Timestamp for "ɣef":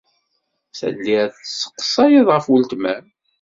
2.31-2.45